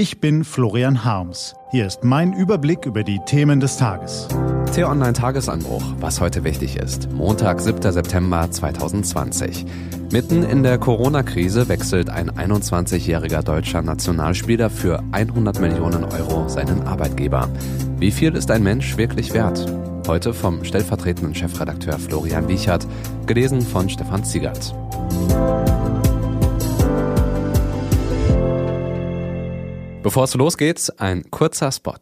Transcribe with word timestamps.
Ich 0.00 0.18
bin 0.18 0.44
Florian 0.44 1.04
Harms. 1.04 1.54
Hier 1.72 1.86
ist 1.86 2.04
mein 2.04 2.32
Überblick 2.32 2.86
über 2.86 3.04
die 3.04 3.20
Themen 3.26 3.60
des 3.60 3.76
Tages. 3.76 4.28
T-Online 4.74 5.12
Tagesanbruch, 5.12 5.82
was 6.00 6.22
heute 6.22 6.42
wichtig 6.42 6.78
ist. 6.78 7.12
Montag, 7.12 7.60
7. 7.60 7.92
September 7.92 8.50
2020. 8.50 9.66
Mitten 10.10 10.42
in 10.42 10.62
der 10.62 10.78
Corona-Krise 10.78 11.68
wechselt 11.68 12.08
ein 12.08 12.30
21-jähriger 12.30 13.42
deutscher 13.42 13.82
Nationalspieler 13.82 14.70
für 14.70 15.02
100 15.12 15.60
Millionen 15.60 16.04
Euro 16.04 16.48
seinen 16.48 16.84
Arbeitgeber. 16.84 17.50
Wie 17.98 18.10
viel 18.10 18.34
ist 18.36 18.50
ein 18.50 18.62
Mensch 18.62 18.96
wirklich 18.96 19.34
wert? 19.34 19.66
Heute 20.08 20.32
vom 20.32 20.64
stellvertretenden 20.64 21.34
Chefredakteur 21.34 21.98
Florian 21.98 22.48
Wiechert, 22.48 22.86
gelesen 23.26 23.60
von 23.60 23.90
Stefan 23.90 24.24
Ziegert. 24.24 24.74
Bevor 30.02 30.24
es 30.24 30.34
losgeht, 30.34 30.94
ein 30.98 31.30
kurzer 31.30 31.70
Spot. 31.70 31.92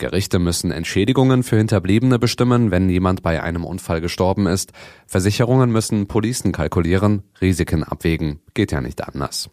Gerichte 0.00 0.40
müssen 0.40 0.72
Entschädigungen 0.72 1.44
für 1.44 1.56
Hinterbliebene 1.56 2.18
bestimmen, 2.18 2.72
wenn 2.72 2.88
jemand 2.88 3.22
bei 3.22 3.40
einem 3.40 3.64
Unfall 3.64 4.00
gestorben 4.00 4.48
ist. 4.48 4.72
Versicherungen 5.06 5.70
müssen 5.70 6.08
Policen 6.08 6.50
kalkulieren, 6.50 7.22
Risiken 7.40 7.84
abwägen. 7.84 8.40
Geht 8.54 8.72
ja 8.72 8.80
nicht 8.80 9.06
anders. 9.06 9.48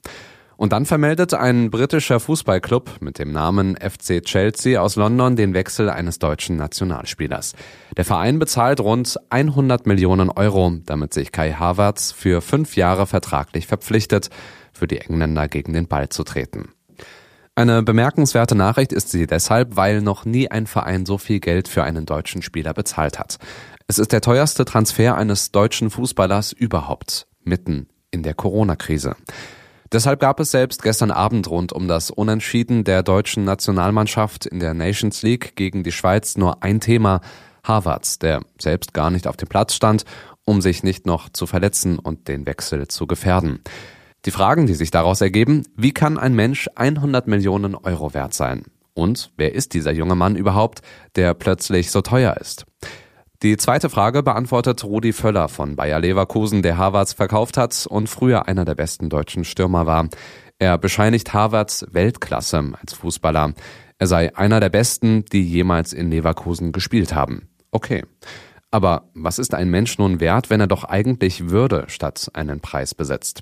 Und 0.56 0.74
dann 0.74 0.86
vermeldet 0.86 1.36
ein 1.36 1.70
britischer 1.70 2.20
Fußballclub 2.20 2.98
mit 3.00 3.20
dem 3.20 3.32
Namen 3.32 3.76
FC 3.76 4.24
Chelsea 4.24 4.82
aus 4.82 4.96
London 4.96 5.36
den 5.36 5.54
Wechsel 5.54 5.90
eines 5.90 6.18
deutschen 6.18 6.56
Nationalspielers. 6.56 7.54
Der 7.96 8.06
Verein 8.06 8.40
bezahlt 8.40 8.80
rund 8.80 9.18
100 9.30 9.86
Millionen 9.86 10.32
Euro, 10.32 10.74
damit 10.86 11.14
sich 11.14 11.32
Kai 11.32 11.52
Havertz 11.52 12.12
für 12.12 12.42
fünf 12.42 12.76
Jahre 12.76 13.06
vertraglich 13.06 13.68
verpflichtet, 13.68 14.30
für 14.74 14.88
die 14.88 14.98
Engländer 14.98 15.48
gegen 15.48 15.74
den 15.74 15.88
Ball 15.88 16.10
zu 16.10 16.24
treten. 16.24 16.70
Eine 17.58 17.82
bemerkenswerte 17.82 18.54
Nachricht 18.54 18.94
ist 18.94 19.10
sie 19.10 19.26
deshalb, 19.26 19.76
weil 19.76 20.02
noch 20.02 20.26
nie 20.26 20.52
ein 20.52 20.68
Verein 20.68 21.08
so 21.08 21.18
viel 21.18 21.40
Geld 21.40 21.68
für 21.68 21.84
einen 21.84 22.06
deutschen 22.06 22.44
Spieler 22.44 22.76
bezahlt 22.76 23.18
hat. 23.18 23.40
Es 23.88 23.98
ist 23.98 24.12
der 24.12 24.22
teuerste 24.22 24.64
Transfer 24.64 25.18
eines 25.18 25.52
deutschen 25.52 25.90
Fußballers 25.90 26.52
überhaupt, 26.52 27.26
mitten 27.44 27.88
in 28.12 28.22
der 28.22 28.36
Corona-Krise. 28.36 29.16
Deshalb 29.92 30.20
gab 30.20 30.40
es 30.40 30.52
selbst 30.52 30.84
gestern 30.84 31.10
Abend 31.10 31.50
rund 31.50 31.74
um 31.74 31.88
das 31.88 32.12
Unentschieden 32.12 32.84
der 32.84 33.02
deutschen 33.02 33.44
Nationalmannschaft 33.44 34.46
in 34.46 34.60
der 34.60 34.76
Nations 34.76 35.24
League 35.24 35.56
gegen 35.56 35.82
die 35.82 35.92
Schweiz 35.92 36.38
nur 36.38 36.62
ein 36.62 36.80
Thema, 36.80 37.22
Harvards, 37.64 38.20
der 38.20 38.42
selbst 38.62 38.94
gar 38.94 39.10
nicht 39.10 39.26
auf 39.26 39.36
dem 39.36 39.48
Platz 39.48 39.74
stand, 39.74 40.06
um 40.46 40.62
sich 40.62 40.84
nicht 40.84 41.08
noch 41.08 41.30
zu 41.30 41.48
verletzen 41.48 41.98
und 41.98 42.28
den 42.28 42.46
Wechsel 42.46 42.88
zu 42.88 43.08
gefährden. 43.08 43.62
Die 44.26 44.32
Fragen, 44.32 44.68
die 44.68 44.74
sich 44.74 44.92
daraus 44.92 45.22
ergeben, 45.22 45.64
wie 45.76 45.94
kann 45.94 46.18
ein 46.18 46.34
Mensch 46.34 46.70
100 46.76 47.28
Millionen 47.28 47.76
Euro 47.76 48.14
wert 48.14 48.34
sein? 48.34 48.64
Und 48.94 49.32
wer 49.38 49.54
ist 49.54 49.74
dieser 49.74 49.92
junge 49.92 50.16
Mann 50.16 50.36
überhaupt, 50.36 50.82
der 51.16 51.34
plötzlich 51.34 51.92
so 51.92 52.02
teuer 52.02 52.36
ist? 52.38 52.66
Die 53.44 53.56
zweite 53.56 53.92
Frage 53.92 54.24
beantwortet 54.24 54.84
Rudi 54.84 55.14
Völler 55.14 55.48
von 55.48 55.76
Bayer 55.76 56.00
Leverkusen, 56.00 56.64
der 56.64 56.78
Harvards 56.78 57.14
verkauft 57.14 57.56
hat 57.56 57.86
und 57.88 58.10
früher 58.10 58.48
einer 58.48 58.66
der 58.66 58.74
besten 58.74 59.10
deutschen 59.10 59.44
Stürmer 59.44 59.86
war. 59.86 60.10
Er 60.58 60.80
bescheinigt 60.80 61.36
Harvards 61.36 61.86
Weltklasse 61.92 62.74
als 62.82 62.94
Fußballer. 62.94 63.54
Er 64.00 64.08
sei 64.08 64.36
einer 64.36 64.60
der 64.60 64.70
besten, 64.70 65.24
die 65.26 65.44
jemals 65.44 65.94
in 65.94 66.10
Leverkusen 66.10 66.72
gespielt 66.72 67.14
haben. 67.14 67.48
Okay. 67.70 68.04
Aber 68.72 69.10
was 69.14 69.38
ist 69.38 69.54
ein 69.54 69.70
Mensch 69.70 70.00
nun 70.00 70.20
wert, 70.20 70.50
wenn 70.50 70.60
er 70.60 70.68
doch 70.68 70.84
eigentlich 70.84 71.50
Würde 71.50 71.86
statt 71.90 72.32
einen 72.34 72.60
Preis 72.60 72.96
besitzt? 72.96 73.42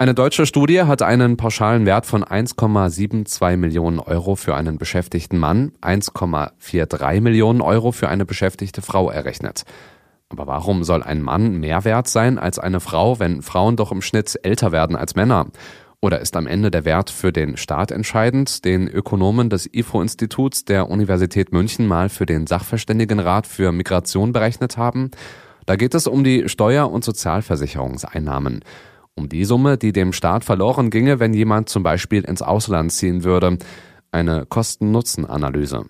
Eine 0.00 0.14
deutsche 0.14 0.46
Studie 0.46 0.84
hat 0.84 1.02
einen 1.02 1.36
pauschalen 1.36 1.84
Wert 1.84 2.06
von 2.06 2.24
1,72 2.24 3.58
Millionen 3.58 3.98
Euro 3.98 4.34
für 4.34 4.54
einen 4.54 4.78
beschäftigten 4.78 5.36
Mann, 5.36 5.72
1,43 5.82 7.20
Millionen 7.20 7.60
Euro 7.60 7.92
für 7.92 8.08
eine 8.08 8.24
beschäftigte 8.24 8.80
Frau 8.80 9.10
errechnet. 9.10 9.64
Aber 10.30 10.46
warum 10.46 10.84
soll 10.84 11.02
ein 11.02 11.20
Mann 11.20 11.60
mehr 11.60 11.84
wert 11.84 12.08
sein 12.08 12.38
als 12.38 12.58
eine 12.58 12.80
Frau, 12.80 13.18
wenn 13.18 13.42
Frauen 13.42 13.76
doch 13.76 13.92
im 13.92 14.00
Schnitt 14.00 14.40
älter 14.42 14.72
werden 14.72 14.96
als 14.96 15.16
Männer? 15.16 15.48
Oder 16.00 16.20
ist 16.20 16.34
am 16.34 16.46
Ende 16.46 16.70
der 16.70 16.86
Wert 16.86 17.10
für 17.10 17.30
den 17.30 17.58
Staat 17.58 17.90
entscheidend, 17.90 18.64
den 18.64 18.88
Ökonomen 18.88 19.50
des 19.50 19.68
IFO-Instituts 19.70 20.64
der 20.64 20.88
Universität 20.88 21.52
München 21.52 21.86
mal 21.86 22.08
für 22.08 22.24
den 22.24 22.46
Sachverständigenrat 22.46 23.46
für 23.46 23.70
Migration 23.70 24.32
berechnet 24.32 24.78
haben? 24.78 25.10
Da 25.66 25.76
geht 25.76 25.94
es 25.94 26.06
um 26.06 26.24
die 26.24 26.48
Steuer- 26.48 26.90
und 26.90 27.04
Sozialversicherungseinnahmen 27.04 28.64
um 29.14 29.28
die 29.28 29.44
Summe, 29.44 29.76
die 29.76 29.92
dem 29.92 30.12
Staat 30.12 30.44
verloren 30.44 30.90
ginge, 30.90 31.20
wenn 31.20 31.34
jemand 31.34 31.68
zum 31.68 31.82
Beispiel 31.82 32.22
ins 32.22 32.42
Ausland 32.42 32.92
ziehen 32.92 33.24
würde. 33.24 33.58
Eine 34.12 34.46
Kosten-Nutzen-Analyse. 34.46 35.84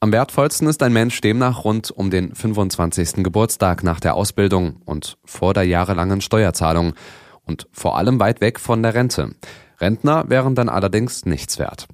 Am 0.00 0.10
wertvollsten 0.10 0.66
ist 0.66 0.82
ein 0.82 0.92
Mensch 0.92 1.20
demnach 1.20 1.64
rund 1.64 1.92
um 1.92 2.10
den 2.10 2.34
25. 2.34 3.22
Geburtstag 3.22 3.84
nach 3.84 4.00
der 4.00 4.14
Ausbildung 4.14 4.82
und 4.84 5.16
vor 5.24 5.54
der 5.54 5.62
jahrelangen 5.62 6.20
Steuerzahlung 6.20 6.94
und 7.44 7.68
vor 7.70 7.96
allem 7.96 8.18
weit 8.18 8.40
weg 8.40 8.58
von 8.58 8.82
der 8.82 8.94
Rente. 8.94 9.36
Rentner 9.80 10.24
wären 10.28 10.56
dann 10.56 10.68
allerdings 10.68 11.24
nichts 11.24 11.58
wert. 11.60 11.86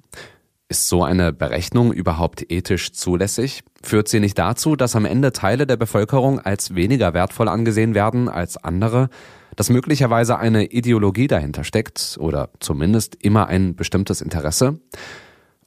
Ist 0.69 0.87
so 0.87 1.03
eine 1.03 1.33
Berechnung 1.33 1.91
überhaupt 1.91 2.51
ethisch 2.51 2.93
zulässig? 2.93 3.63
Führt 3.81 4.07
sie 4.07 4.19
nicht 4.19 4.37
dazu, 4.37 4.75
dass 4.75 4.95
am 4.95 5.05
Ende 5.05 5.31
Teile 5.31 5.65
der 5.65 5.77
Bevölkerung 5.77 6.39
als 6.39 6.75
weniger 6.75 7.13
wertvoll 7.13 7.47
angesehen 7.47 7.95
werden 7.95 8.29
als 8.29 8.57
andere? 8.57 9.09
Dass 9.59 9.69
möglicherweise 9.69 10.39
eine 10.39 10.67
Ideologie 10.67 11.27
dahinter 11.27 11.65
steckt 11.65 12.15
oder 12.21 12.49
zumindest 12.61 13.15
immer 13.21 13.47
ein 13.47 13.75
bestimmtes 13.75 14.21
Interesse? 14.21 14.79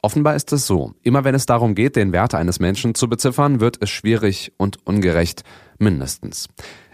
Offenbar 0.00 0.34
ist 0.34 0.50
es 0.54 0.66
so, 0.66 0.94
immer 1.03 1.25
wenn 1.25 1.34
es 1.34 1.44
darum 1.44 1.75
geht, 1.75 1.97
den 1.97 2.10
Wert 2.10 2.34
eines 2.34 2.58
Menschen 2.58 2.94
zu 2.94 3.06
beziffern, 3.06 3.60
wird 3.60 3.76
es 3.82 3.91
schwierig 3.91 4.54
und 4.56 4.78
ungerecht, 4.86 5.44
mindestens. 5.78 6.48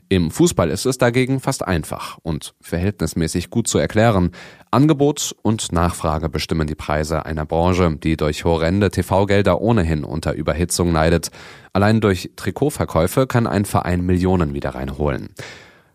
Im 0.08 0.32
Fußball 0.32 0.70
ist 0.70 0.86
es 0.86 0.98
dagegen 0.98 1.38
fast 1.38 1.64
einfach 1.64 2.18
und 2.24 2.56
verhältnismäßig 2.60 3.50
gut 3.50 3.68
zu 3.68 3.78
erklären. 3.78 4.32
Angebot 4.72 5.36
und 5.42 5.70
Nachfrage 5.70 6.28
bestimmen 6.28 6.66
die 6.66 6.74
Preise 6.74 7.24
einer 7.24 7.46
Branche, 7.46 7.96
die 7.96 8.16
durch 8.16 8.44
horrende 8.44 8.90
TV-Gelder 8.90 9.60
ohnehin 9.60 10.02
unter 10.02 10.32
Überhitzung 10.32 10.92
leidet. 10.92 11.30
Allein 11.72 12.00
durch 12.00 12.32
Trikotverkäufe 12.34 13.28
kann 13.28 13.46
ein 13.46 13.66
Verein 13.66 14.04
Millionen 14.04 14.52
wieder 14.52 14.70
reinholen. 14.70 15.28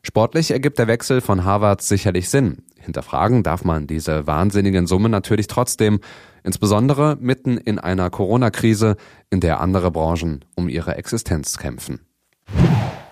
Sportlich 0.06 0.52
ergibt 0.52 0.80
der 0.80 0.88
Wechsel 0.88 1.22
von 1.22 1.46
Harvard 1.46 1.81
sicherlich 1.81 2.30
Sinn. 2.30 2.58
Hinterfragen 2.78 3.41
darf 3.41 3.64
man 3.64 3.88
diese 3.88 4.28
wahnsinnigen 4.28 4.86
Summen 4.86 5.09
natürlich 5.09 5.47
trotzdem, 5.47 6.02
insbesondere 6.44 7.18
mitten 7.22 7.58
in 7.58 7.80
einer 7.80 8.10
Corona-Krise, 8.10 8.98
in 9.30 9.39
der 9.39 9.62
andere 9.62 9.92
Branchen 9.92 10.44
um 10.56 10.68
ihre 10.68 10.98
Existenz 10.98 11.57
kämpfen. 11.57 12.01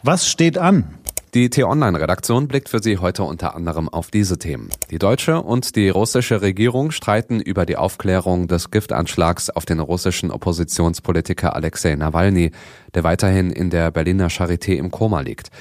Was 0.04 0.28
steht 0.28 0.58
an? 0.58 0.96
Die 1.34 1.50
T-Online-Redaktion 1.50 2.50
blickt 2.50 2.68
für 2.68 2.84
Sie 2.84 2.98
heute 2.98 3.24
unter 3.24 3.56
anderem 3.56 3.88
auf 3.88 4.12
diese 4.12 4.38
Themen. 4.38 4.68
Die 4.90 5.00
deutsche 5.00 5.42
und 5.42 5.78
die 5.78 5.88
russische 5.88 6.42
Regierung 6.42 6.92
streiten 6.92 7.40
über 7.40 7.66
die 7.66 7.78
Aufklärung 7.78 8.50
des 8.50 8.70
Giftanschlags 8.70 9.50
auf 9.50 9.66
den 9.66 9.80
russischen 9.80 10.30
Oppositionspolitiker 10.30 11.56
Alexei 11.56 11.96
Nawalny, 11.96 12.52
der 12.94 13.06
weiterhin 13.06 13.50
in 13.50 13.70
der 13.70 13.92
Berliner 13.92 14.28
Charité 14.28 14.74
im 14.74 14.92
Koma 14.92 15.22
liegt. 15.22 15.52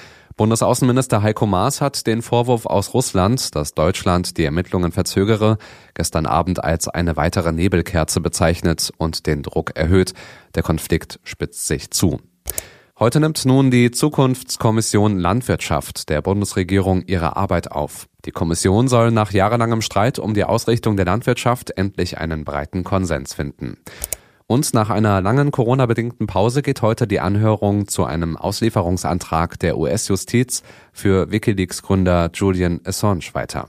Bundesaußenminister 0.41 1.21
Heiko 1.23 1.45
Maas 1.45 1.83
hat 1.83 2.07
den 2.07 2.23
Vorwurf 2.23 2.65
aus 2.65 2.95
Russland, 2.95 3.55
dass 3.55 3.75
Deutschland 3.75 4.39
die 4.39 4.45
Ermittlungen 4.47 4.91
verzögere, 4.91 5.59
gestern 5.93 6.25
Abend 6.25 6.65
als 6.65 6.89
eine 6.89 7.19
weitere 7.19 7.53
Nebelkerze 7.53 8.23
bezeichnet 8.23 8.91
und 8.97 9.27
den 9.27 9.43
Druck 9.43 9.77
erhöht. 9.77 10.15
Der 10.55 10.63
Konflikt 10.63 11.21
spitzt 11.25 11.67
sich 11.67 11.91
zu. 11.91 12.21
Heute 12.99 13.21
nimmt 13.21 13.45
nun 13.45 13.71
die 13.71 13.91
Zukunftskommission 13.91 15.19
Landwirtschaft 15.19 16.09
der 16.09 16.23
Bundesregierung 16.23 17.03
ihre 17.03 17.37
Arbeit 17.37 17.71
auf. 17.71 18.09
Die 18.25 18.33
Kommission 18.33 18.89
soll 18.89 19.11
nach 19.11 19.33
jahrelangem 19.33 19.83
Streit 19.83 20.19
um 20.19 20.33
die 20.33 20.45
Ausrichtung 20.45 20.97
der 20.97 21.05
Landwirtschaft 21.05 21.73
endlich 21.77 22.17
einen 22.17 22.47
breiten 22.47 22.83
Konsens 22.83 23.35
finden. 23.35 23.77
Und 24.51 24.75
nach 24.75 24.91
einer 24.91 25.21
langen 25.21 25.53
Corona-bedingten 25.53 26.27
Pause 26.27 26.63
geht 26.63 26.83
heute 26.83 27.07
die 27.07 27.21
Anhörung 27.21 27.87
zu 27.87 28.05
einem 28.05 28.37
Auslieferungsantrag 28.37 29.61
der 29.61 29.79
US-Justiz 29.79 30.65
für 30.93 31.31
Wikileaks-Gründer 31.31 32.31
Julian 32.35 32.81
Assange 32.85 33.33
weiter. 33.35 33.69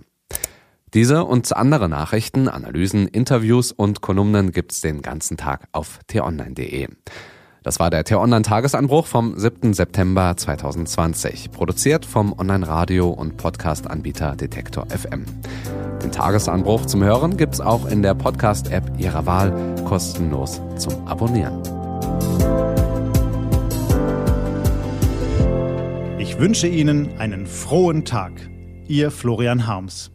Diese 0.96 1.24
und 1.24 1.56
andere 1.56 1.88
Nachrichten, 1.88 2.48
Analysen, 2.48 3.08
Interviews 3.08 3.72
und 3.72 4.02
Kolumnen 4.02 4.52
gibt's 4.52 4.82
den 4.82 5.04
ganzen 5.04 5.38
Tag 5.38 5.68
auf 5.72 6.00
t-online.de. 6.08 6.88
Das 7.62 7.80
war 7.80 7.92
der 7.92 8.04
T-Online-Tagesanbruch 8.04 9.06
vom 9.06 9.38
7. 9.38 9.76
September 9.76 10.36
2020, 10.36 11.52
produziert 11.52 12.08
vom 12.08 12.34
Online-Radio- 12.34 13.12
und 13.12 13.38
Podcast-Anbieter 13.38 14.36
Detektor 14.36 14.88
FM. 14.90 15.26
Den 16.04 16.12
Tagesanbruch 16.12 16.86
zum 16.88 17.04
Hören 17.04 17.38
gibt's 17.38 17.62
auch 17.62 17.86
in 17.86 18.02
der 18.02 18.16
Podcast-App 18.16 18.84
Ihrer 18.98 19.26
Wahl 19.26 19.76
kostenlos 19.86 20.62
zum 20.78 21.08
Abonnieren. 21.08 21.62
Ich 26.18 26.40
wünsche 26.40 26.68
Ihnen 26.68 27.18
einen 27.20 27.46
frohen 27.46 28.04
Tag. 28.04 28.34
Ihr 28.88 29.12
Florian 29.12 29.68
Harms. 29.68 30.12